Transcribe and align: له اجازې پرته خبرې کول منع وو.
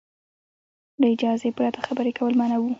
له 0.99 1.05
اجازې 1.15 1.49
پرته 1.57 1.79
خبرې 1.87 2.11
کول 2.17 2.33
منع 2.39 2.57
وو. 2.59 2.69